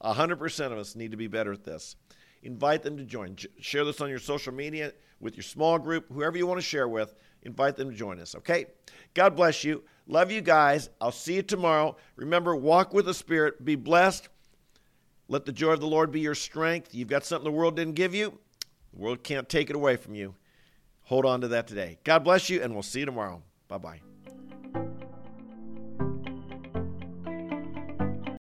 100% 0.02 0.66
of 0.66 0.78
us 0.78 0.96
need 0.96 1.10
to 1.10 1.16
be 1.16 1.26
better 1.26 1.52
at 1.52 1.64
this. 1.64 1.96
Invite 2.42 2.82
them 2.82 2.96
to 2.96 3.04
join. 3.04 3.36
Share 3.60 3.84
this 3.84 4.00
on 4.00 4.10
your 4.10 4.18
social 4.18 4.52
media 4.52 4.92
with 5.20 5.36
your 5.36 5.42
small 5.42 5.78
group, 5.78 6.06
whoever 6.12 6.36
you 6.36 6.46
want 6.46 6.58
to 6.58 6.66
share 6.66 6.88
with. 6.88 7.14
Invite 7.42 7.76
them 7.76 7.90
to 7.90 7.96
join 7.96 8.20
us, 8.20 8.34
okay? 8.34 8.66
God 9.14 9.36
bless 9.36 9.64
you. 9.64 9.82
Love 10.06 10.30
you 10.30 10.40
guys. 10.40 10.90
I'll 11.00 11.12
see 11.12 11.34
you 11.36 11.42
tomorrow. 11.42 11.96
Remember, 12.16 12.54
walk 12.54 12.92
with 12.92 13.06
the 13.06 13.14
Spirit. 13.14 13.64
Be 13.64 13.74
blessed. 13.74 14.28
Let 15.28 15.44
the 15.44 15.52
joy 15.52 15.72
of 15.72 15.80
the 15.80 15.86
Lord 15.86 16.12
be 16.12 16.20
your 16.20 16.34
strength. 16.34 16.94
You've 16.94 17.08
got 17.08 17.24
something 17.24 17.50
the 17.50 17.56
world 17.56 17.76
didn't 17.76 17.94
give 17.94 18.14
you, 18.14 18.38
the 18.92 19.00
world 19.00 19.24
can't 19.24 19.48
take 19.48 19.70
it 19.70 19.76
away 19.76 19.96
from 19.96 20.14
you. 20.14 20.34
Hold 21.02 21.24
on 21.24 21.40
to 21.40 21.48
that 21.48 21.66
today. 21.66 21.98
God 22.04 22.24
bless 22.24 22.48
you, 22.48 22.62
and 22.62 22.72
we'll 22.72 22.82
see 22.82 23.00
you 23.00 23.06
tomorrow. 23.06 23.42
Bye 23.68 23.78
bye. 23.78 24.15